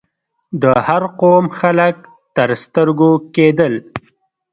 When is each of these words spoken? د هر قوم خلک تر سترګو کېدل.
د 0.61 0.63
هر 0.87 1.03
قوم 1.21 1.45
خلک 1.59 1.95
تر 2.35 2.49
سترګو 2.63 3.11
کېدل. 3.35 3.73